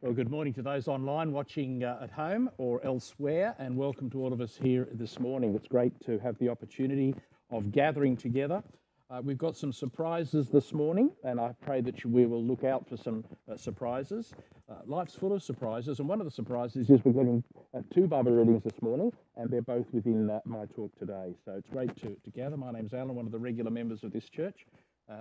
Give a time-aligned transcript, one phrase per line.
[0.00, 4.20] Well, good morning to those online watching uh, at home or elsewhere, and welcome to
[4.20, 5.56] all of us here this morning.
[5.56, 7.16] It's great to have the opportunity
[7.50, 8.62] of gathering together.
[9.10, 12.88] Uh, we've got some surprises this morning, and I pray that we will look out
[12.88, 14.34] for some uh, surprises.
[14.70, 17.42] Uh, life's full of surprises, and one of the surprises is we're getting
[17.74, 21.34] uh, two Bible readings this morning, and they're both within uh, my talk today.
[21.44, 22.56] So it's great to, to gather.
[22.56, 24.64] My name's Alan, one of the regular members of this church,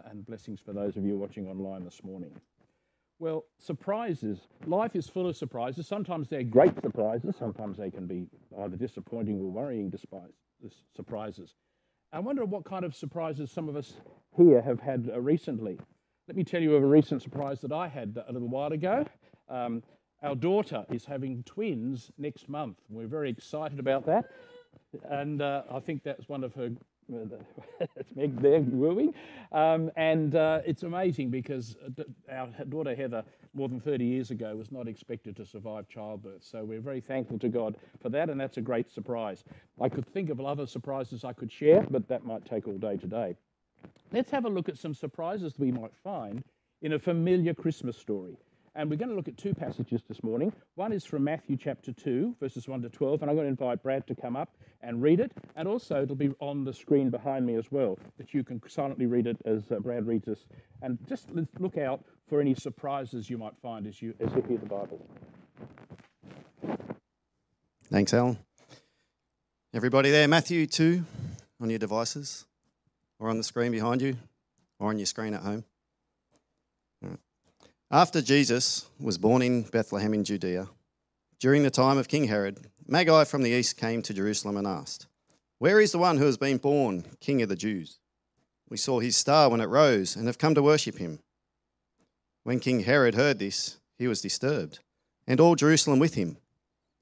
[0.05, 2.29] and blessings for those of you watching online this morning.
[3.19, 4.39] Well, surprises.
[4.67, 5.87] Life is full of surprises.
[5.87, 8.27] Sometimes they're great surprises, sometimes they can be
[8.59, 10.29] either disappointing or worrying despite
[10.95, 11.55] surprises.
[12.13, 13.93] I wonder what kind of surprises some of us
[14.35, 15.79] here have had uh, recently.
[16.27, 19.05] Let me tell you of a recent surprise that I had a little while ago.
[19.49, 19.83] Um,
[20.21, 22.77] our daughter is having twins next month.
[22.89, 24.25] We're very excited about that.
[25.09, 26.69] And uh, I think that's one of her
[27.09, 29.13] it's Meg there wooing.
[29.51, 34.55] Um, and uh, it's amazing because uh, our daughter Heather, more than 30 years ago,
[34.55, 36.43] was not expected to survive childbirth.
[36.43, 39.43] So we're very thankful to God for that, and that's a great surprise.
[39.79, 42.97] I could think of other surprises I could share, but that might take all day
[42.97, 43.35] today.
[44.11, 46.43] Let's have a look at some surprises we might find
[46.81, 48.37] in a familiar Christmas story.
[48.77, 50.53] And we're going to look at two passages this morning.
[50.75, 53.81] One is from Matthew chapter 2, verses 1 to 12, and I'm going to invite
[53.81, 55.31] Brad to come up and read it.
[55.55, 59.07] And also, it'll be on the screen behind me as well, that you can silently
[59.07, 60.45] read it as uh, Brad reads us.
[60.83, 61.27] And just
[61.59, 65.03] look out for any surprises you might find as you, as you hear the Bible.
[67.85, 68.37] Thanks, Alan.
[69.73, 71.03] Everybody there, Matthew 2
[71.59, 72.45] on your devices,
[73.19, 74.17] or on the screen behind you,
[74.77, 75.63] or on your screen at home.
[77.89, 80.67] After Jesus was born in Bethlehem in Judea,
[81.39, 85.07] during the time of King Herod, Magi from the east came to Jerusalem and asked,
[85.59, 87.99] Where is the one who has been born King of the Jews?
[88.69, 91.19] We saw his star when it rose and have come to worship him.
[92.43, 94.79] When King Herod heard this, he was disturbed,
[95.25, 96.39] and all Jerusalem with him.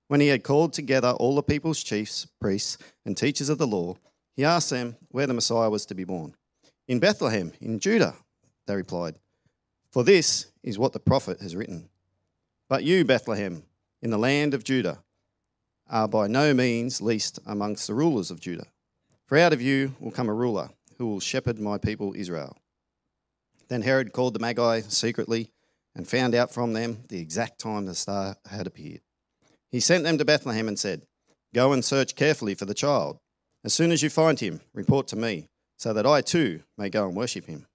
[0.08, 3.95] When he had called together all the people's chiefs, priests, and teachers of the law,
[4.35, 6.35] he asked them where the Messiah was to be born.
[6.88, 8.13] In Bethlehem, in Judah,
[8.68, 9.18] they replied.
[9.95, 11.88] For this is what the prophet has written.
[12.67, 13.63] But you, Bethlehem,
[14.01, 15.00] in the land of Judah,
[15.89, 18.67] are by no means least amongst the rulers of Judah.
[19.25, 22.57] For out of you will come a ruler who will shepherd my people Israel.
[23.69, 25.53] Then Herod called the Magi secretly
[25.95, 29.00] and found out from them the exact time the star had appeared.
[29.72, 31.03] He sent them to Bethlehem and said,
[31.53, 33.19] Go and search carefully for the child.
[33.63, 37.07] As soon as you find him, report to me, so that I too may go
[37.07, 37.67] and worship him.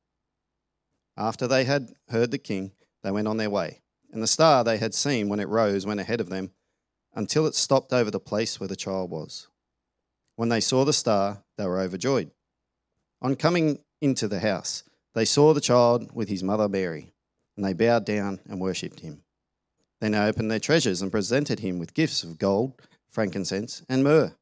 [1.20, 2.72] After they had heard the king,
[3.03, 3.82] they went on their way.
[4.10, 6.53] And the star they had seen when it rose went ahead of them
[7.14, 9.47] until it stopped over the place where the child was.
[10.36, 12.31] When they saw the star, they were overjoyed.
[13.20, 14.82] On coming into the house,
[15.14, 17.12] they saw the child with his mother Mary,
[17.54, 19.22] and they bowed down and worshipped him.
[20.00, 24.34] Then they opened their treasures and presented him with gifts of gold, frankincense, and myrrh.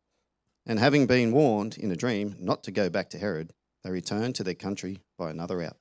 [0.65, 3.53] And having been warned in a dream not to go back to Herod,
[3.83, 5.77] they returned to their country by another route.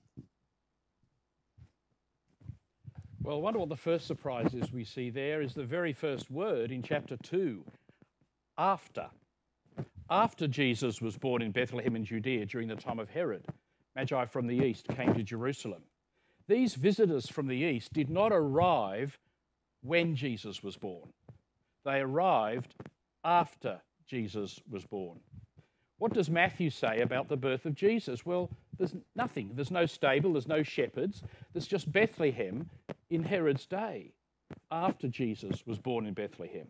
[3.27, 6.31] Well, I wonder what the first surprise is we see there is the very first
[6.31, 7.61] word in chapter 2
[8.57, 9.09] after.
[10.09, 13.45] After Jesus was born in Bethlehem in Judea during the time of Herod,
[13.97, 15.81] Magi from the east came to Jerusalem.
[16.47, 19.19] These visitors from the east did not arrive
[19.83, 21.09] when Jesus was born,
[21.83, 22.75] they arrived
[23.25, 25.19] after Jesus was born.
[25.97, 28.25] What does Matthew say about the birth of Jesus?
[28.25, 29.51] Well, there's nothing.
[29.53, 31.23] There's no stable, there's no shepherds.
[31.51, 32.69] There's just Bethlehem
[33.09, 34.13] in Herod's day
[34.71, 36.67] after Jesus was born in Bethlehem.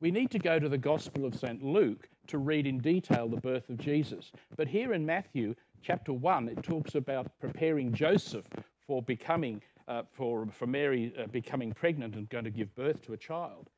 [0.00, 1.62] We need to go to the Gospel of St.
[1.62, 4.32] Luke to read in detail the birth of Jesus.
[4.56, 8.46] But here in Matthew chapter 1, it talks about preparing Joseph
[8.86, 13.12] for becoming, uh, for, for Mary uh, becoming pregnant and going to give birth to
[13.12, 13.68] a child.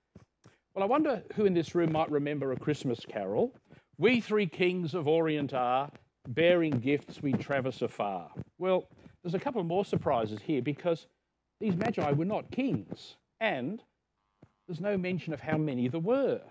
[0.75, 3.55] Well, I wonder who in this room might remember a Christmas carol.
[3.99, 5.91] We three kings of Orient are,
[6.29, 8.31] bearing gifts we traverse afar.
[8.59, 8.89] Well,
[9.23, 11.07] there's a couple more surprises here because
[11.65, 13.83] these magi were not kings, and
[14.67, 16.43] there's no mention of how many there were.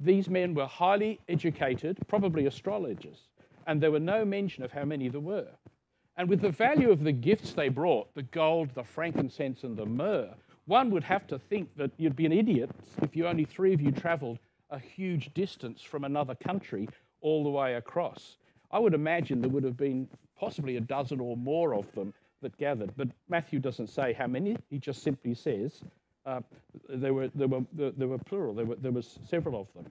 [0.00, 3.28] These men were highly educated, probably astrologers,
[3.68, 5.46] and there were no mention of how many there were.
[6.16, 9.86] And with the value of the gifts they brought, the gold, the frankincense, and the
[9.86, 10.34] myrrh,
[10.64, 12.70] one would have to think that you'd be an idiot
[13.02, 14.40] if you only three of you travelled
[14.70, 16.88] a huge distance from another country
[17.20, 18.38] all the way across.
[18.72, 22.12] I would imagine there would have been possibly a dozen or more of them
[22.42, 22.92] that gathered.
[22.96, 25.80] But Matthew doesn't say how many, he just simply says
[26.24, 26.40] uh,
[26.88, 29.90] there, were, there, were, there were plural, there, were, there was several of them.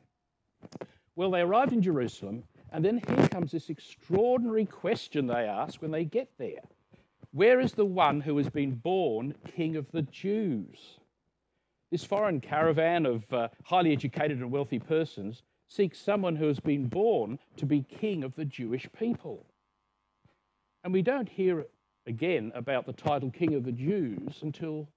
[1.15, 5.91] Well, they arrived in Jerusalem, and then here comes this extraordinary question they ask when
[5.91, 6.61] they get there.
[7.31, 10.99] Where is the one who has been born king of the Jews?
[11.91, 16.87] This foreign caravan of uh, highly educated and wealthy persons seeks someone who has been
[16.87, 19.45] born to be king of the Jewish people.
[20.83, 21.65] And we don't hear
[22.07, 24.87] again about the title king of the Jews until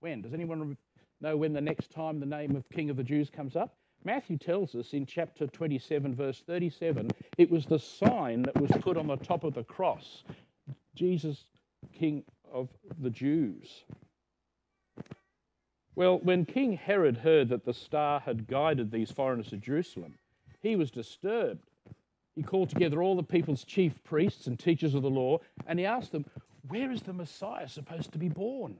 [0.00, 0.22] when?
[0.22, 0.76] Does anyone
[1.20, 3.76] know when the next time the name of king of the Jews comes up?
[4.04, 8.98] Matthew tells us in chapter 27, verse 37, it was the sign that was put
[8.98, 10.24] on the top of the cross
[10.94, 11.44] Jesus,
[11.92, 12.22] King
[12.52, 12.68] of
[13.00, 13.84] the Jews.
[15.96, 20.14] Well, when King Herod heard that the star had guided these foreigners to Jerusalem,
[20.60, 21.68] he was disturbed.
[22.34, 25.86] He called together all the people's chief priests and teachers of the law, and he
[25.86, 26.26] asked them,
[26.68, 28.76] Where is the Messiah supposed to be born?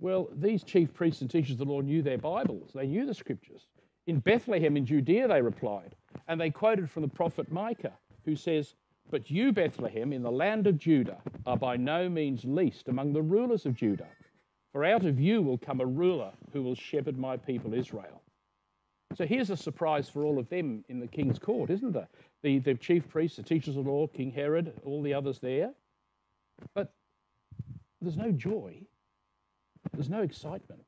[0.00, 3.14] Well, these chief priests and teachers of the law knew their Bibles, they knew the
[3.14, 3.66] scriptures.
[4.06, 5.94] In Bethlehem in Judea, they replied,
[6.28, 7.92] and they quoted from the prophet Micah,
[8.24, 8.74] who says,
[9.10, 13.22] But you, Bethlehem, in the land of Judah, are by no means least among the
[13.22, 14.08] rulers of Judah.
[14.72, 18.22] For out of you will come a ruler who will shepherd my people Israel.
[19.14, 22.08] So here's a surprise for all of them in the king's court, isn't there?
[22.42, 25.72] The, the chief priests, the teachers of the law, King Herod, all the others there.
[26.74, 26.92] But
[28.00, 28.82] there's no joy,
[29.92, 30.84] there's no excitement.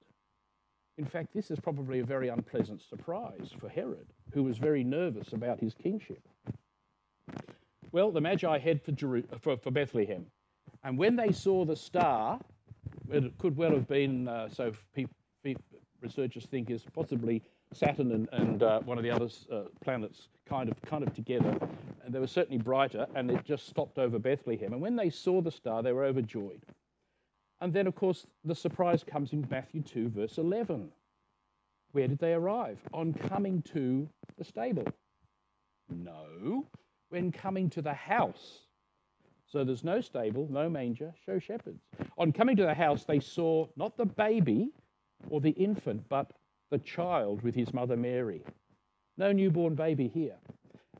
[0.98, 5.32] In fact, this is probably a very unpleasant surprise for Herod, who was very nervous
[5.32, 6.22] about his kingship.
[7.92, 10.26] Well, the Magi head for, Jeru- for, for Bethlehem,
[10.84, 12.38] and when they saw the star,
[13.10, 14.72] it could well have been, uh, so
[16.00, 20.68] researchers think, is possibly Saturn and, and uh, one of the other uh, planets kind
[20.68, 21.56] of, kind of together.
[22.04, 24.72] And they were certainly brighter, and it just stopped over Bethlehem.
[24.72, 26.64] And when they saw the star, they were overjoyed.
[27.60, 30.90] And then, of course, the surprise comes in Matthew 2, verse 11.
[31.92, 32.78] Where did they arrive?
[32.92, 34.08] On coming to
[34.38, 34.86] the stable.
[35.90, 36.66] No,
[37.10, 38.60] when coming to the house.
[39.46, 41.82] So there's no stable, no manger, show shepherds.
[42.16, 44.70] On coming to the house, they saw not the baby
[45.28, 46.30] or the infant, but
[46.70, 48.42] the child with his mother Mary.
[49.16, 50.36] No newborn baby here.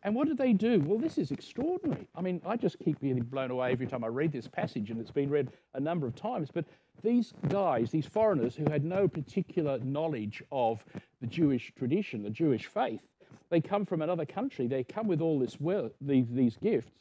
[0.03, 0.81] And what did they do?
[0.81, 2.09] Well, this is extraordinary.
[2.15, 5.01] I mean, I just keep being blown away every time I read this passage, and
[5.01, 6.49] it's been read a number of times.
[6.53, 6.65] But
[7.03, 10.85] these guys, these foreigners who had no particular knowledge of
[11.21, 13.03] the Jewish tradition, the Jewish faith,
[13.51, 14.67] they come from another country.
[14.67, 16.93] They come with all this wealth, these, these gifts,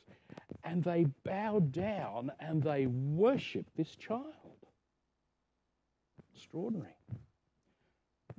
[0.63, 4.33] and they bow down and they worship this child.
[6.35, 6.95] Extraordinary.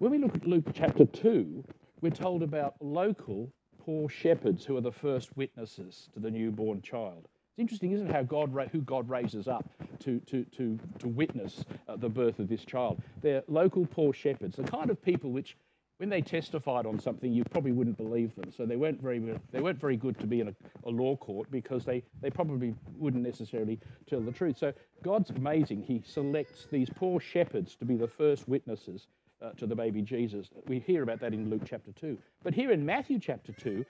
[0.00, 1.62] When we look at Luke chapter 2,
[2.00, 3.52] we're told about local
[3.85, 7.29] poor shepherds who are the first witnesses to the newborn child.
[7.29, 9.69] It's interesting, isn't it, how God, who God raises up
[9.99, 13.02] to, to, to, to witness uh, the birth of this child?
[13.20, 15.58] They're local poor shepherds, the kind of people which,
[15.99, 18.50] when they testified on something, you probably wouldn't believe them.
[18.56, 19.19] So they weren't very,
[19.53, 20.55] they weren't very good to be in a,
[20.87, 24.56] a law court because they, they probably wouldn't necessarily tell the truth.
[24.56, 24.73] So
[25.03, 25.82] God's amazing.
[25.82, 29.06] He selects these poor shepherds to be the first witnesses
[29.43, 30.49] uh, to the baby Jesus.
[30.67, 32.19] We hear about that in Luke chapter 2.
[32.43, 33.85] But here in Matthew chapter 2,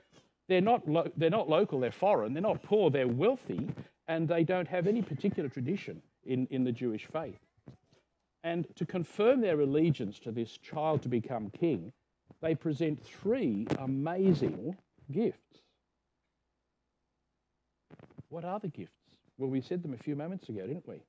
[0.48, 3.68] they're not, lo- they're not local, they're foreign, they're not poor, they're wealthy,
[4.08, 7.38] and they don't have any particular tradition in, in the Jewish faith.
[8.42, 11.92] And to confirm their allegiance to this child to become king,
[12.40, 14.76] they present three amazing
[15.12, 15.60] gifts.
[18.28, 18.92] What are the gifts?
[19.38, 21.02] Well, we said them a few moments ago, didn't we?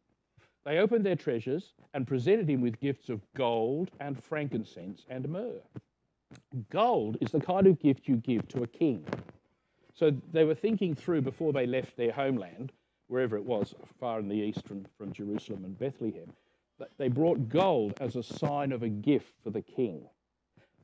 [0.63, 5.61] They opened their treasures and presented him with gifts of gold and frankincense and myrrh.
[6.69, 9.05] Gold is the kind of gift you give to a king.
[9.93, 12.71] So they were thinking through before they left their homeland,
[13.07, 16.31] wherever it was, far in the east from, from Jerusalem and Bethlehem.
[16.79, 20.07] That they brought gold as a sign of a gift for the king.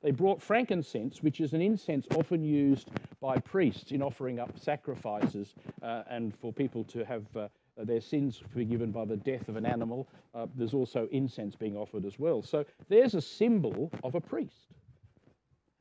[0.02, 5.56] They brought frankincense, which is an incense often used by priests in offering up sacrifices
[5.82, 7.48] uh, and for people to have uh,
[7.86, 10.08] their sins forgiven by the death of an animal.
[10.34, 12.42] Uh, there's also incense being offered as well.
[12.42, 14.68] So there's a symbol of a priest.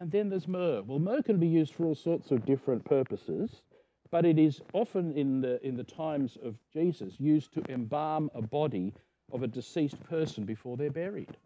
[0.01, 0.83] And then there's myrrh.
[0.83, 3.63] Well, myrrh can be used for all sorts of different purposes,
[4.11, 8.43] but it is often in the, in the times of Jesus used to embalm a
[8.43, 8.93] body
[9.33, 11.37] of a deceased person before they're buried.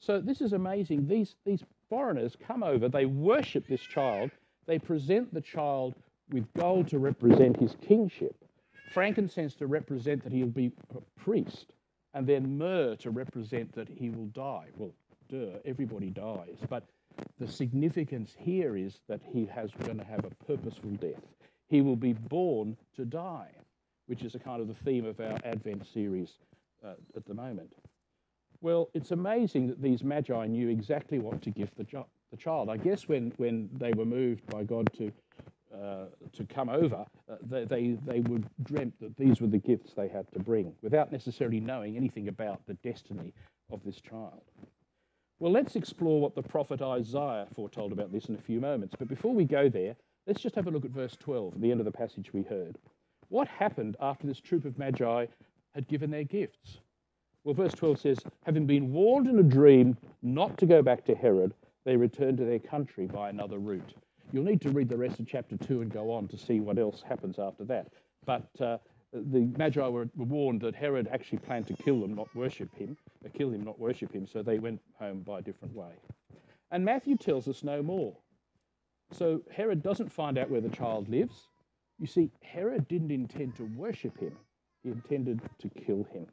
[0.00, 1.06] So this is amazing.
[1.06, 4.30] These, these foreigners come over, they worship this child,
[4.66, 5.94] they present the child
[6.30, 8.44] with gold to represent his kingship,
[8.88, 11.72] frankincense to represent that he'll be a priest,
[12.14, 14.66] and then myrrh to represent that he will die.
[14.76, 14.92] Well,
[15.28, 16.58] duh, everybody dies.
[16.68, 16.84] But
[17.38, 21.22] the significance here is that he has going to have a purposeful death.
[21.68, 23.50] He will be born to die,
[24.06, 26.38] which is a kind of the theme of our Advent series
[26.84, 27.72] uh, at the moment.
[28.60, 31.84] Well, it's amazing that these magi knew exactly what to give the,
[32.30, 32.68] the child.
[32.68, 35.12] I guess when, when they were moved by God to
[35.74, 39.92] uh, to come over, uh, they, they, they would dreamt that these were the gifts
[39.94, 43.32] they had to bring without necessarily knowing anything about the destiny
[43.70, 44.42] of this child.
[45.40, 48.96] Well, let's explore what the prophet Isaiah foretold about this in a few moments.
[48.98, 49.94] But before we go there,
[50.26, 52.42] let's just have a look at verse 12, at the end of the passage we
[52.42, 52.76] heard.
[53.28, 55.26] What happened after this troop of magi
[55.74, 56.78] had given their gifts?
[57.44, 61.14] Well, verse 12 says, Having been warned in a dream not to go back to
[61.14, 63.94] Herod, they returned to their country by another route.
[64.32, 66.78] You'll need to read the rest of chapter 2 and go on to see what
[66.78, 67.88] else happens after that.
[68.26, 68.78] But uh,
[69.12, 72.96] the Magi were, were, warned that Herod actually planned to kill them, not worship him,
[73.24, 75.92] uh, kill him, not worship him, so they went home by a different way.
[76.70, 78.16] And Matthew tells us no more.
[79.12, 81.48] So Herod doesn't find out where the child lives.
[81.98, 84.32] You see, Herod didn't intend to worship him,
[84.82, 86.26] he intended to kill him.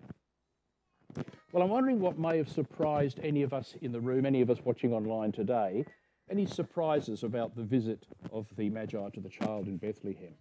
[1.53, 4.49] Well, I'm wondering what may have surprised any of us in the room, any of
[4.49, 5.85] us watching online today,
[6.29, 10.33] any surprises about the visit of the Magi to the child in Bethlehem?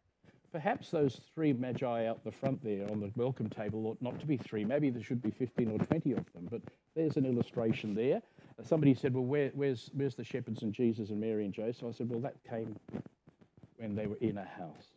[0.53, 4.27] Perhaps those three Magi out the front there on the welcome table ought not to
[4.27, 4.65] be three.
[4.65, 6.63] Maybe there should be 15 or 20 of them, but
[6.95, 8.23] there's an illustration there.
[8.63, 11.89] Somebody said, Well, where, where's, where's the shepherds and Jesus and Mary and Joseph?
[11.89, 12.77] I said, Well, that came
[13.79, 14.93] when they were in a house.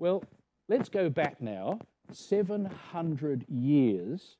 [0.00, 0.24] Well,
[0.68, 1.78] let's go back now
[2.12, 4.36] 700 years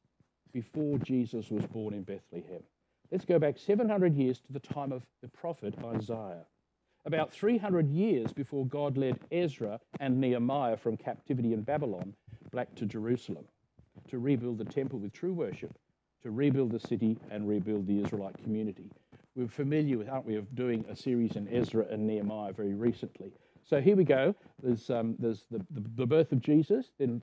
[0.53, 2.63] before Jesus was born in Bethlehem.
[3.11, 6.45] Let's go back 700 years to the time of the prophet Isaiah.
[7.07, 12.13] About 300 years before God led Ezra and Nehemiah from captivity in Babylon
[12.53, 13.47] back to Jerusalem
[14.11, 15.79] to rebuild the temple with true worship,
[16.23, 18.91] to rebuild the city and rebuild the Israelite community.
[19.35, 23.33] We're familiar with, aren't we, of doing a series in Ezra and Nehemiah very recently.
[23.65, 24.35] So here we go.
[24.63, 27.23] There's, um, there's the, the, the birth of Jesus, then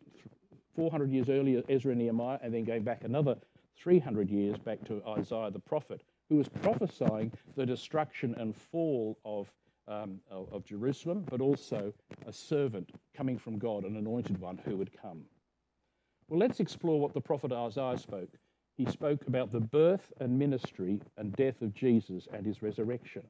[0.76, 3.38] 400 years earlier, Ezra and Nehemiah, and then going back another
[3.78, 9.52] 300 years back to Isaiah the prophet, who was prophesying the destruction and fall of,
[9.88, 11.94] um, of Jerusalem, but also
[12.26, 15.26] a servant coming from God, an anointed one who would come.
[16.28, 18.32] Well, let's explore what the prophet Isaiah spoke.
[18.78, 23.24] He spoke about the birth and ministry and death of Jesus and his resurrection.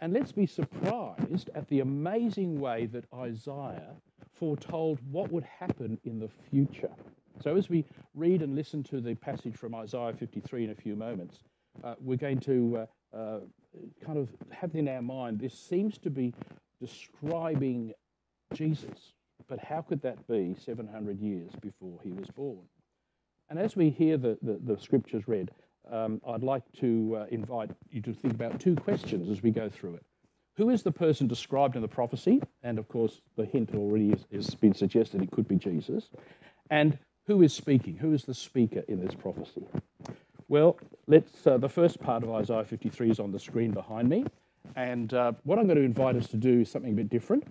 [0.00, 3.94] And let's be surprised at the amazing way that Isaiah
[4.32, 6.90] foretold what would happen in the future.
[7.42, 10.96] So, as we read and listen to the passage from Isaiah 53 in a few
[10.96, 11.40] moments,
[11.84, 13.40] uh, we're going to uh, uh,
[14.04, 16.34] kind of have in our mind this seems to be
[16.80, 17.92] describing
[18.54, 19.12] Jesus,
[19.48, 22.64] but how could that be 700 years before he was born?
[23.48, 25.50] And as we hear the, the, the scriptures read,
[25.90, 29.68] um, I'd like to uh, invite you to think about two questions as we go
[29.68, 30.02] through it.
[30.56, 32.42] Who is the person described in the prophecy?
[32.62, 36.08] And of course, the hint already has been suggested it could be Jesus.
[36.70, 37.96] And who is speaking?
[37.96, 39.64] Who is the speaker in this prophecy?
[40.48, 41.46] Well, let's.
[41.46, 44.24] Uh, the first part of Isaiah 53 is on the screen behind me,
[44.76, 47.44] and uh, what I'm going to invite us to do is something a bit different.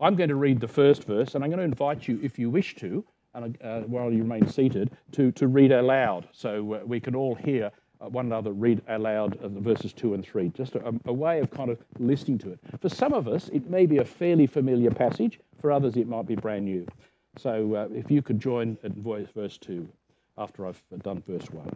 [0.00, 2.48] I'm going to read the first verse, and I'm going to invite you, if you
[2.48, 3.04] wish to,
[3.34, 7.34] and uh, while you remain seated, to to read aloud, so uh, we can all
[7.34, 7.70] hear
[8.00, 10.48] uh, one another read aloud the verses two and three.
[10.50, 12.60] Just a, a way of kind of listening to it.
[12.80, 15.38] For some of us, it may be a fairly familiar passage.
[15.60, 16.86] For others, it might be brand new.
[17.38, 19.88] So uh, if you could join at verse 2
[20.36, 21.70] after I've done verse 1.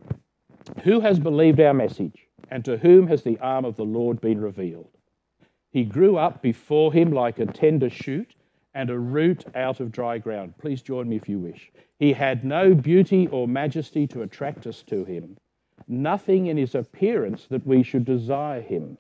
[0.83, 4.41] Who has believed our message, and to whom has the arm of the Lord been
[4.41, 4.91] revealed?
[5.71, 8.35] He grew up before him like a tender shoot
[8.75, 10.59] and a root out of dry ground.
[10.59, 11.71] Please join me if you wish.
[11.97, 15.37] He had no beauty or majesty to attract us to him,
[15.87, 18.99] nothing in his appearance that we should desire him.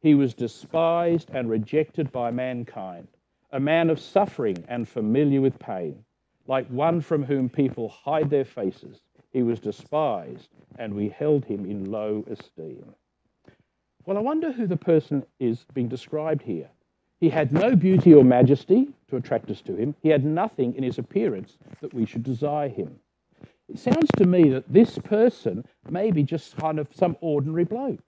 [0.00, 3.06] He was despised and rejected by mankind
[3.52, 6.04] a man of suffering and familiar with pain,
[6.46, 9.00] like one from whom people hide their faces.
[9.32, 12.94] He was despised, and we held him in low esteem.
[14.06, 16.68] Well, I wonder who the person is being described here.
[17.20, 19.94] He had no beauty or majesty to attract us to him.
[20.02, 22.98] He had nothing in his appearance that we should desire him.
[23.68, 28.00] It sounds to me that this person may be just kind of some ordinary bloke.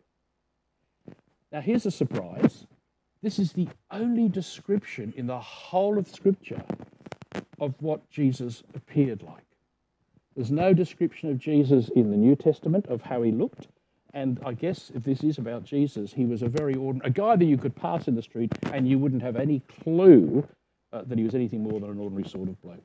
[1.52, 2.66] Now, here's a surprise
[3.22, 6.62] this is the only description in the whole of Scripture
[7.60, 9.44] of what Jesus appeared like.
[10.34, 13.68] There's no description of Jesus in the New Testament of how he looked.
[14.14, 17.36] And I guess if this is about Jesus, he was a very ordinary, a guy
[17.36, 20.46] that you could pass in the street and you wouldn't have any clue
[20.92, 22.84] uh, that he was anything more than an ordinary sort of bloke.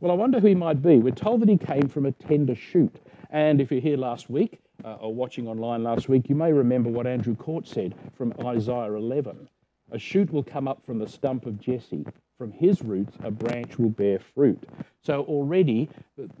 [0.00, 0.98] Well, I wonder who he might be.
[0.98, 3.00] We're told that he came from a tender shoot.
[3.30, 6.88] And if you're here last week, uh, or watching online last week, you may remember
[6.88, 9.48] what Andrew Court said from Isaiah 11.
[9.90, 12.06] A shoot will come up from the stump of Jesse.
[12.38, 14.62] From his roots, a branch will bear fruit.
[15.02, 15.90] So already,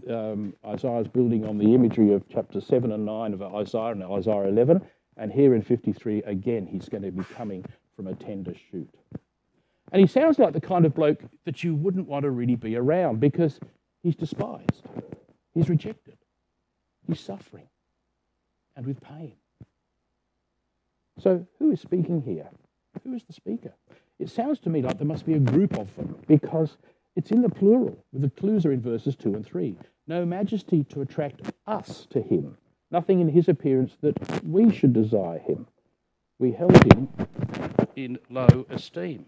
[0.08, 4.04] um, Isaiah is building on the imagery of chapter 7 and 9 of Isaiah and
[4.04, 4.80] Isaiah 11.
[5.16, 7.64] And here in 53, again, he's going to be coming
[7.96, 8.88] from a tender shoot.
[9.90, 12.76] And he sounds like the kind of bloke that you wouldn't want to really be
[12.76, 13.58] around because
[14.02, 14.84] he's despised,
[15.54, 16.18] he's rejected,
[17.06, 17.68] he's suffering,
[18.78, 19.32] and with pain.
[21.20, 22.48] So, who is speaking here?
[23.02, 23.74] Who is the speaker?
[24.20, 26.78] It sounds to me like there must be a group of them because
[27.16, 28.04] it's in the plural.
[28.12, 29.76] With the clues are in verses 2 and 3.
[30.06, 32.56] No majesty to attract us to him,
[32.90, 35.66] nothing in his appearance that we should desire him.
[36.38, 37.08] We held him
[37.96, 39.26] in low esteem.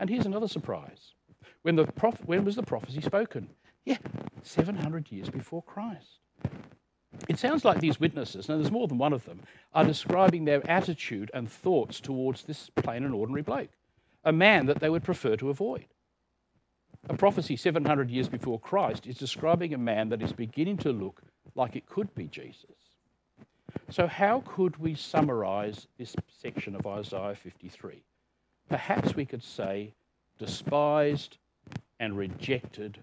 [0.00, 1.12] And here's another surprise.
[1.60, 3.50] When, the prophet, when was the prophecy spoken?
[3.84, 3.98] Yeah,
[4.42, 6.20] 700 years before Christ.
[7.28, 9.40] It sounds like these witnesses, and there's more than one of them,
[9.72, 13.70] are describing their attitude and thoughts towards this plain and ordinary bloke,
[14.24, 15.86] a man that they would prefer to avoid.
[17.08, 21.22] A prophecy 700 years before Christ is describing a man that is beginning to look
[21.54, 22.64] like it could be Jesus.
[23.90, 28.02] So, how could we summarize this section of Isaiah 53?
[28.68, 29.92] Perhaps we could say,
[30.38, 31.38] despised
[32.00, 33.02] and rejected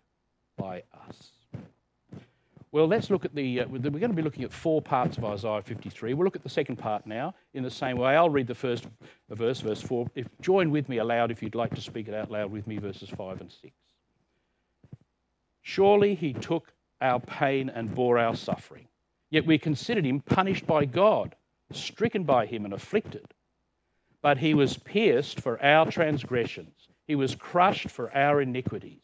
[0.58, 1.32] by us.
[2.74, 3.62] Well, let's look at the.
[3.62, 6.14] Uh, we're going to be looking at four parts of Isaiah 53.
[6.14, 8.16] We'll look at the second part now in the same way.
[8.16, 8.88] I'll read the first
[9.30, 10.08] verse, verse 4.
[10.16, 12.78] If, join with me aloud if you'd like to speak it out loud with me,
[12.78, 13.74] verses 5 and 6.
[15.62, 18.88] Surely he took our pain and bore our suffering.
[19.30, 21.36] Yet we considered him punished by God,
[21.74, 23.34] stricken by him and afflicted.
[24.22, 29.02] But he was pierced for our transgressions, he was crushed for our iniquities.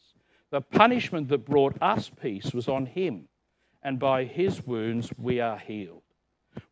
[0.52, 3.28] The punishment that brought us peace was on him
[3.84, 6.04] and by his wounds we are healed.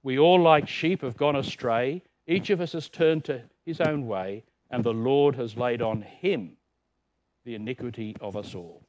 [0.03, 2.03] We all, like sheep, have gone astray.
[2.27, 6.01] Each of us has turned to his own way, and the Lord has laid on
[6.01, 6.57] him
[7.43, 8.81] the iniquity of us all.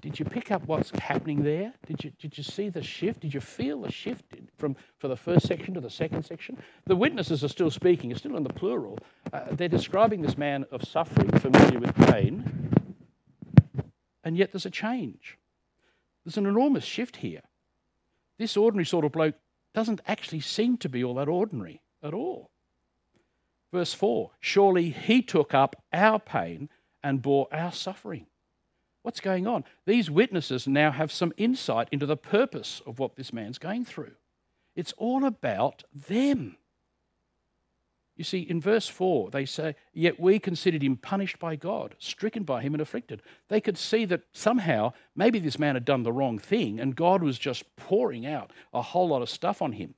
[0.00, 1.72] Did you pick up what's happening there?
[1.86, 3.20] Did you, did you see the shift?
[3.20, 4.24] Did you feel the shift
[4.56, 6.56] from, from the first section to the second section?
[6.86, 8.98] The witnesses are still speaking, are still in the plural.
[9.32, 12.70] Uh, they're describing this man of suffering, familiar with pain,
[14.22, 15.36] and yet there's a change.
[16.28, 17.40] There's an enormous shift here.
[18.38, 19.36] This ordinary sort of bloke
[19.72, 22.50] doesn't actually seem to be all that ordinary at all.
[23.72, 26.68] Verse 4 Surely he took up our pain
[27.02, 28.26] and bore our suffering.
[29.00, 29.64] What's going on?
[29.86, 34.12] These witnesses now have some insight into the purpose of what this man's going through.
[34.76, 36.58] It's all about them.
[38.18, 42.42] You see, in verse 4, they say, Yet we considered him punished by God, stricken
[42.42, 43.22] by him, and afflicted.
[43.46, 47.22] They could see that somehow maybe this man had done the wrong thing, and God
[47.22, 49.94] was just pouring out a whole lot of stuff on him.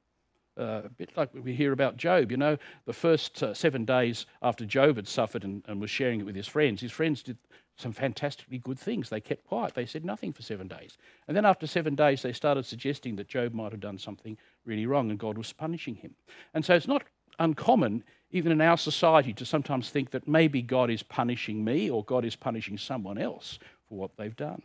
[0.59, 2.31] Uh, a bit like we hear about Job.
[2.31, 6.21] You know, the first uh, seven days after Job had suffered and, and was sharing
[6.21, 7.39] it with his friends, his friends did
[7.77, 9.09] some fantastically good things.
[9.09, 10.99] They kept quiet, they said nothing for seven days.
[11.27, 14.85] And then after seven days, they started suggesting that Job might have done something really
[14.85, 16.15] wrong and God was punishing him.
[16.53, 17.05] And so it's not
[17.41, 22.05] uncommon, even in our society, to sometimes think that maybe God is punishing me or
[22.05, 24.63] God is punishing someone else for what they've done.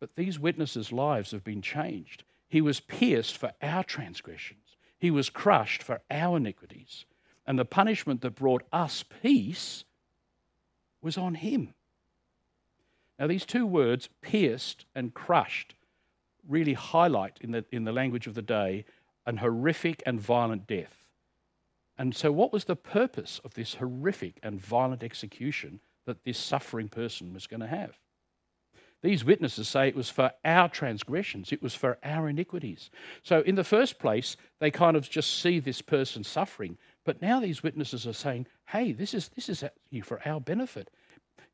[0.00, 2.24] But these witnesses' lives have been changed.
[2.48, 7.04] He was pierced for our transgressions, he was crushed for our iniquities.
[7.46, 9.84] And the punishment that brought us peace
[11.00, 11.72] was on him.
[13.18, 15.74] Now, these two words, pierced and crushed,
[16.46, 18.84] really highlight in the, in the language of the day
[19.28, 21.04] an horrific and violent death.
[21.98, 26.88] And so, what was the purpose of this horrific and violent execution that this suffering
[26.88, 27.98] person was going to have?
[29.02, 32.90] These witnesses say it was for our transgressions, it was for our iniquities.
[33.22, 36.78] So, in the first place, they kind of just see this person suffering.
[37.04, 39.64] But now these witnesses are saying, hey, this is, this is
[40.02, 40.90] for our benefit.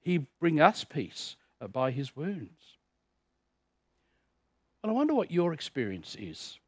[0.00, 2.76] He bring us peace uh, by his wounds.
[4.82, 6.58] Well, I wonder what your experience is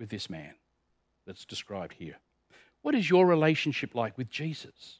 [0.00, 0.54] with this man
[1.26, 2.16] that's described here?
[2.82, 4.98] What is your relationship like with Jesus?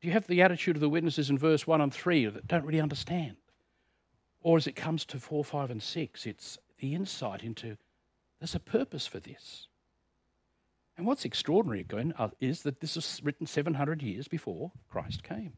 [0.00, 2.64] Do you have the attitude of the witnesses in verse 1 and 3 that don't
[2.64, 3.36] really understand?
[4.40, 7.76] Or as it comes to 4, 5, and 6, it's the insight into
[8.38, 9.66] there's a purpose for this.
[10.96, 15.54] And what's extraordinary again uh, is that this was written 700 years before Christ came.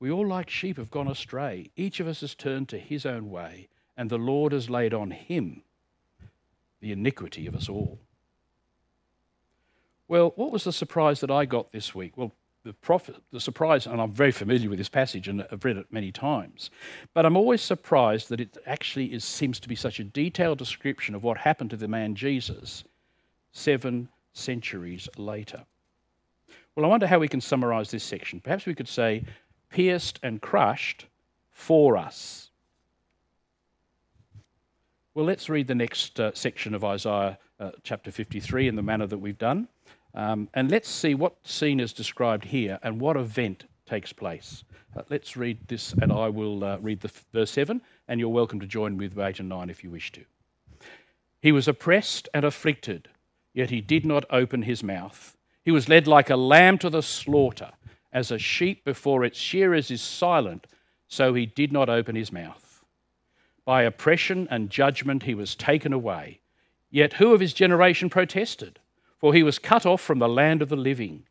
[0.00, 1.70] We all, like sheep, have gone astray.
[1.76, 3.68] Each of us has turned to his own way,
[4.00, 5.60] and the Lord has laid on him
[6.80, 7.98] the iniquity of us all.
[10.08, 12.16] Well, what was the surprise that I got this week?
[12.16, 12.32] Well,
[12.64, 15.92] the, prophet, the surprise, and I'm very familiar with this passage and I've read it
[15.92, 16.70] many times,
[17.12, 21.14] but I'm always surprised that it actually is, seems to be such a detailed description
[21.14, 22.84] of what happened to the man Jesus
[23.52, 25.66] seven centuries later.
[26.74, 28.40] Well, I wonder how we can summarize this section.
[28.40, 29.24] Perhaps we could say,
[29.68, 31.04] pierced and crushed
[31.50, 32.49] for us.
[35.12, 39.08] Well, let's read the next uh, section of Isaiah uh, chapter 53 in the manner
[39.08, 39.66] that we've done.
[40.14, 44.62] Um, and let's see what scene is described here and what event takes place.
[44.96, 48.60] Uh, let's read this, and I will uh, read the verse 7, and you're welcome
[48.60, 50.24] to join with 8 and 9 if you wish to.
[51.42, 53.08] He was oppressed and afflicted,
[53.52, 55.36] yet he did not open his mouth.
[55.64, 57.72] He was led like a lamb to the slaughter,
[58.12, 60.68] as a sheep before its shearers is silent,
[61.08, 62.69] so he did not open his mouth.
[63.64, 66.40] By oppression and judgment he was taken away.
[66.90, 68.80] Yet who of his generation protested?
[69.18, 71.24] For he was cut off from the land of the living.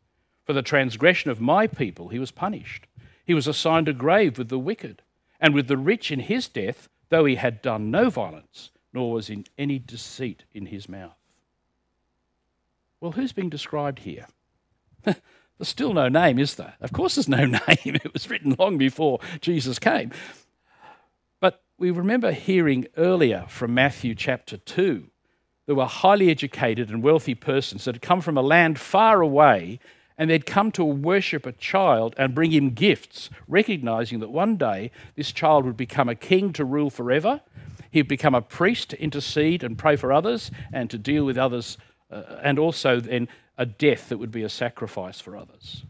[0.44, 2.86] For the transgression of my people he was punished.
[3.24, 5.02] He was assigned a grave with the wicked,
[5.40, 9.30] and with the rich in his death, though he had done no violence, nor was
[9.30, 11.16] in any deceit in his mouth.
[13.00, 14.26] Well, who's being described here?
[15.04, 15.18] there's
[15.62, 16.74] still no name, is there?
[16.80, 17.60] Of course, there's no name.
[17.84, 20.10] It was written long before Jesus came.
[21.80, 25.08] We remember hearing earlier from Matthew chapter 2
[25.64, 29.80] there were highly educated and wealthy persons that had come from a land far away
[30.18, 34.90] and they'd come to worship a child and bring him gifts, recognizing that one day
[35.16, 37.40] this child would become a king to rule forever.
[37.90, 41.78] He'd become a priest to intercede and pray for others and to deal with others,
[42.10, 45.86] uh, and also then a death that would be a sacrifice for others.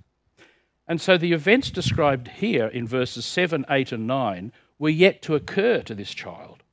[0.87, 5.37] And so the events described here in verses 7, 8, and 9 were yet to
[5.37, 6.65] occur to this child.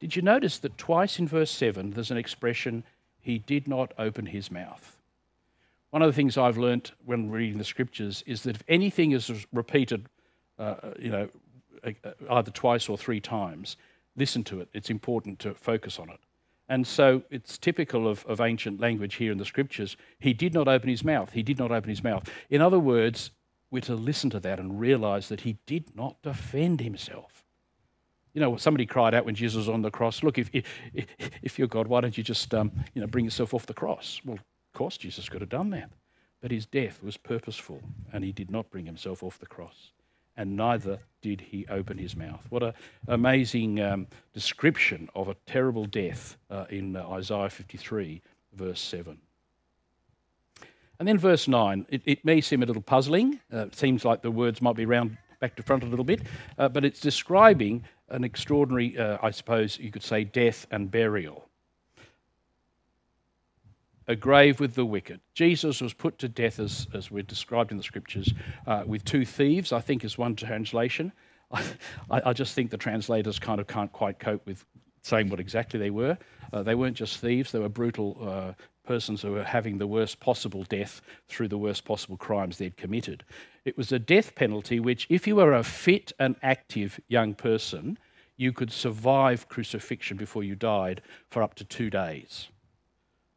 [0.00, 2.82] Did you notice that twice in verse 7 there's an expression,
[3.20, 4.96] he did not open his mouth?
[5.90, 9.30] One of the things I've learnt when reading the scriptures is that if anything is
[9.52, 10.06] repeated,
[10.58, 11.28] uh, you know,
[12.30, 13.76] either twice or three times,
[14.16, 14.68] listen to it.
[14.72, 16.20] It's important to focus on it.
[16.70, 19.96] And so it's typical of, of ancient language here in the scriptures.
[20.20, 21.32] He did not open his mouth.
[21.32, 22.30] He did not open his mouth.
[22.48, 23.32] In other words,
[23.70, 27.44] we're to listen to that and realize that he did not defend himself.
[28.32, 30.64] You know, somebody cried out when Jesus was on the cross, Look, if, if,
[31.42, 34.20] if you're God, why don't you just um, you know, bring yourself off the cross?
[34.24, 35.90] Well, of course, Jesus could have done that.
[36.40, 39.90] But his death was purposeful, and he did not bring himself off the cross.
[40.36, 42.46] And neither did he open his mouth.
[42.48, 42.72] What an
[43.08, 48.22] amazing um, description of a terrible death uh, in uh, Isaiah 53,
[48.54, 49.18] verse 7.
[51.00, 53.40] And then verse 9, it, it may seem a little puzzling.
[53.50, 56.20] Uh, it seems like the words might be round back to front a little bit,
[56.58, 61.48] uh, but it's describing an extraordinary, uh, I suppose you could say, death and burial.
[64.08, 65.20] A grave with the wicked.
[65.32, 68.34] Jesus was put to death, as, as we're described in the scriptures,
[68.66, 71.12] uh, with two thieves, I think is one translation.
[71.50, 71.62] I,
[72.10, 74.66] I, just think the translators kind of can't quite cope with
[75.02, 76.18] saying what exactly they were.
[76.52, 78.52] Uh, they weren't just thieves, they were brutal uh,
[78.84, 83.24] persons who were having the worst possible death through the worst possible crimes they'd committed.
[83.64, 87.98] It was a death penalty which, if you were a fit and active young person,
[88.36, 92.48] you could survive crucifixion before you died for up to two days.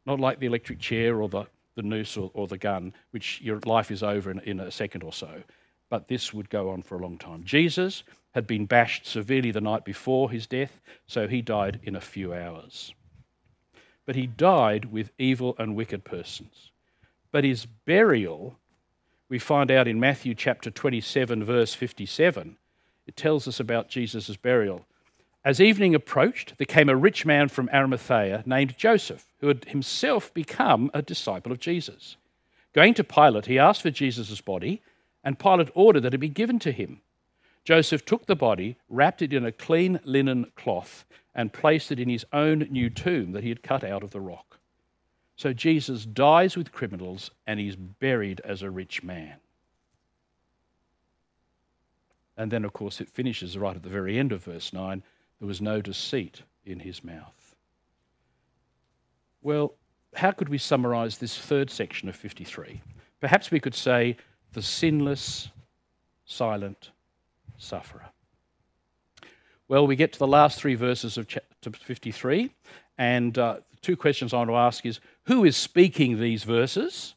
[0.06, 1.44] Not like the electric chair or the,
[1.76, 5.02] the noose or, or the gun, which your life is over in, in a second
[5.02, 5.42] or so.
[5.90, 7.44] But this would go on for a long time.
[7.44, 8.02] Jesus
[8.32, 12.34] had been bashed severely the night before his death, so he died in a few
[12.34, 12.94] hours.
[14.06, 16.70] But he died with evil and wicked persons.
[17.32, 18.58] But his burial
[19.28, 22.56] we find out in Matthew chapter 27, verse 57,
[23.06, 24.86] it tells us about Jesus' burial.
[25.44, 30.32] As evening approached, there came a rich man from Arimathea named Joseph, who had himself
[30.34, 32.16] become a disciple of Jesus.
[32.72, 34.82] Going to Pilate, he asked for Jesus' body,
[35.22, 37.00] and Pilate ordered that it be given to him.
[37.64, 42.08] Joseph took the body, wrapped it in a clean linen cloth, and placed it in
[42.08, 44.58] his own new tomb that he had cut out of the rock.
[45.36, 49.34] So Jesus dies with criminals and he's buried as a rich man.
[52.36, 55.02] And then, of course, it finishes right at the very end of verse 9
[55.40, 57.54] there was no deceit in his mouth.
[59.42, 59.74] Well,
[60.14, 62.80] how could we summarize this third section of 53?
[63.20, 64.16] Perhaps we could say
[64.52, 65.48] the sinless,
[66.24, 66.90] silent
[67.58, 68.06] sufferer.
[69.68, 72.50] Well, we get to the last three verses of chapter 53,
[72.98, 77.14] and uh, two questions I want to ask is who is speaking these verses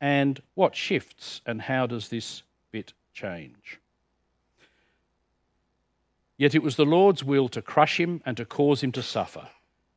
[0.00, 3.78] and what shifts and how does this bit change?
[6.36, 9.48] Yet it was the Lord's will to crush him and to cause him to suffer.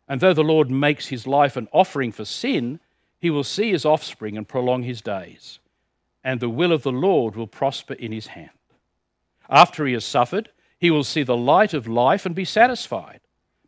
[0.07, 2.79] And though the Lord makes his life an offering for sin,
[3.19, 5.59] he will see his offspring and prolong his days.
[6.23, 8.51] And the will of the Lord will prosper in his hand.
[9.49, 13.21] After he has suffered, he will see the light of life and be satisfied.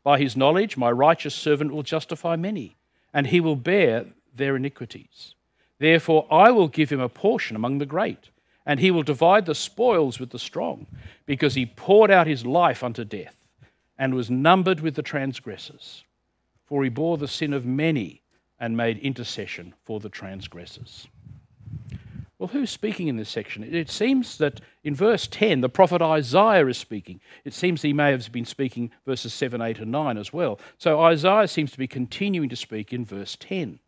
[0.04, 2.78] By his knowledge, my righteous servant will justify many,
[3.14, 5.36] and he will bear their iniquities.
[5.80, 8.30] Therefore, I will give him a portion among the great,
[8.66, 10.88] and he will divide the spoils with the strong,
[11.26, 13.38] because he poured out his life unto death,
[13.98, 16.04] and was numbered with the transgressors.
[16.68, 18.22] for he bore the sin of many
[18.60, 21.08] and made intercession for the transgressors.
[22.40, 23.64] Well, who's speaking in this section?
[23.64, 27.20] It seems that in verse 10, the prophet Isaiah is speaking.
[27.44, 30.60] It seems he may have been speaking verses 7, 8, and 9 as well.
[30.78, 33.80] So Isaiah seems to be continuing to speak in verse 10.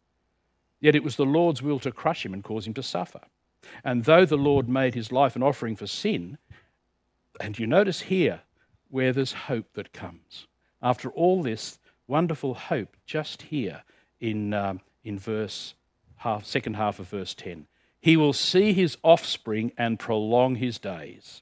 [0.79, 3.21] Yet it was the Lord's will to crush him and cause him to suffer.
[3.83, 6.39] And though the Lord made his life an offering for sin,
[7.39, 8.41] and you notice here
[8.89, 10.47] where there's hope that comes.
[10.81, 13.83] After all this wonderful hope, just here
[14.19, 15.75] in, um, in verse
[16.17, 17.67] half, second half of verse 10.
[18.01, 21.41] He will see his offspring and prolong his days,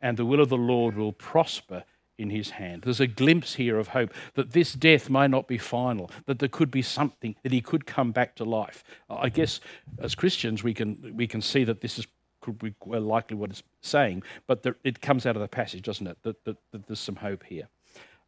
[0.00, 1.84] and the will of the Lord will prosper
[2.16, 2.82] in his hand.
[2.82, 6.48] There's a glimpse here of hope that this death may not be final, that there
[6.48, 8.82] could be something, that he could come back to life.
[9.08, 9.60] I guess
[9.98, 12.06] as Christians, we can, we can see that this is
[12.40, 16.06] could be likely what it's saying, but there, it comes out of the passage, doesn't
[16.06, 16.16] it?
[16.22, 17.68] That, that, that there's some hope here.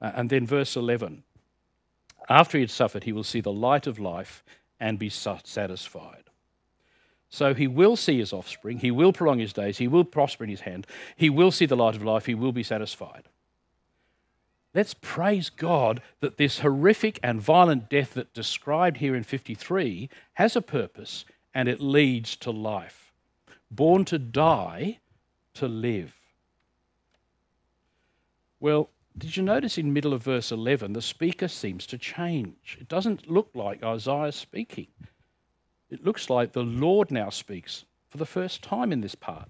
[0.02, 1.22] Uh, and then verse 11
[2.28, 4.44] after he had suffered, he will see the light of life
[4.78, 6.29] and be satisfied.
[7.30, 10.50] So he will see his offspring, he will prolong his days, he will prosper in
[10.50, 13.28] his hand, he will see the light of life, he will be satisfied.
[14.74, 20.56] Let's praise God that this horrific and violent death that described here in 53 has
[20.56, 23.12] a purpose and it leads to life.
[23.70, 24.98] Born to die,
[25.54, 26.14] to live.
[28.58, 32.76] Well, did you notice in middle of verse 11 the speaker seems to change?
[32.80, 34.88] It doesn't look like Isaiah speaking.
[35.90, 39.48] It looks like the Lord now speaks for the first time in this part.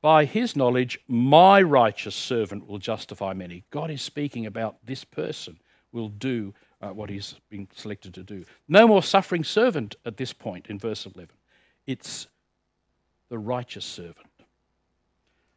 [0.00, 3.64] By his knowledge, my righteous servant will justify many.
[3.70, 5.58] God is speaking about this person
[5.92, 8.44] will do uh, what he's been selected to do.
[8.68, 11.30] No more suffering servant at this point in verse 11.
[11.86, 12.26] It's
[13.30, 14.28] the righteous servant.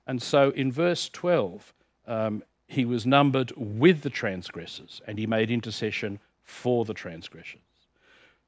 [0.06, 1.74] And so in verse 12,
[2.08, 7.60] um, he was numbered with the transgressors and he made intercession for the transgressors.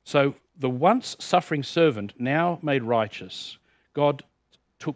[0.03, 3.57] So the once suffering servant, now made righteous,
[3.93, 4.23] God
[4.77, 4.95] took,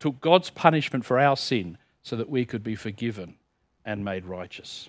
[0.00, 3.34] took God's punishment for our sin so that we could be forgiven
[3.84, 4.88] and made righteous.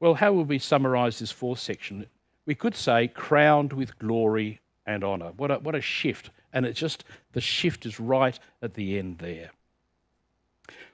[0.00, 2.06] Well, how would we summarize this fourth section?
[2.46, 5.32] We could say crowned with glory and honor.
[5.36, 6.30] What a, what a shift.
[6.52, 9.50] And it's just, the shift is right at the end there.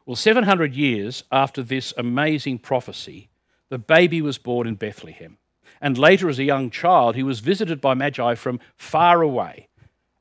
[0.06, 3.28] Well, 700 years after this amazing prophecy,
[3.68, 5.38] the baby was born in Bethlehem.
[5.80, 9.68] And later, as a young child, he was visited by Magi from far away,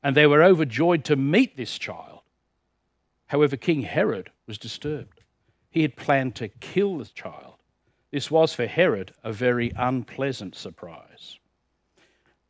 [0.02, 2.20] and they were overjoyed to meet this child.
[3.28, 5.20] However, King Herod was disturbed.
[5.70, 7.54] He had planned to kill the child.
[8.10, 11.38] This was for Herod a very unpleasant surprise.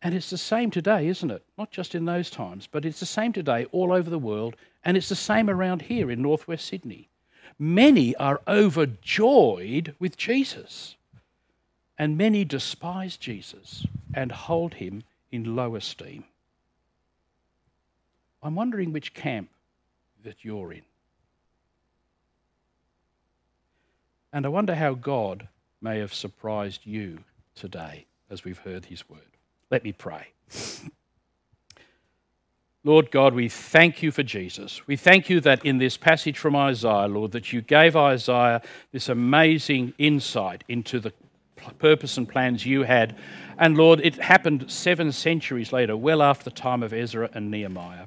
[0.03, 1.45] And it's the same today, isn't it?
[1.57, 4.97] Not just in those times, but it's the same today all over the world, and
[4.97, 7.09] it's the same around here in northwest Sydney
[7.59, 10.97] many are overjoyed with Jesus,
[11.99, 16.25] and many despise Jesus and hold him in low esteem.
[18.43, 19.49] I'm wondering which camp
[20.23, 20.83] that you're in.
[24.33, 25.49] And I wonder how God
[25.81, 27.21] may have surprised you
[27.55, 29.21] today as we've heard his word.
[29.71, 30.29] Let me pray.
[32.85, 34.87] Lord God, we thank you for Jesus.
[34.87, 38.61] We thank you that in this passage from Isaiah, Lord, that you gave Isaiah
[38.93, 41.13] this amazing insight into the
[41.79, 43.17] purpose and plans you had.
[43.59, 48.07] And Lord, it happened seven centuries later, well after the time of Ezra and Nehemiah.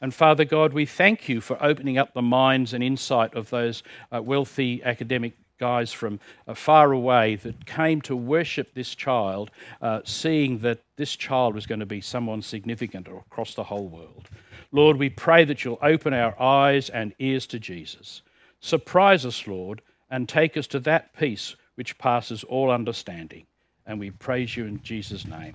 [0.00, 3.82] And Father God, we thank you for opening up the minds and insight of those
[4.12, 9.50] uh, wealthy academic guys from uh, far away that came to worship this child,
[9.82, 14.28] uh, seeing that this child was going to be someone significant across the whole world.
[14.70, 18.22] Lord, we pray that you'll open our eyes and ears to Jesus.
[18.60, 23.46] Surprise us, Lord, and take us to that peace which passes all understanding.
[23.86, 25.54] And we praise you in Jesus' name.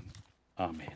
[0.57, 0.93] Amen.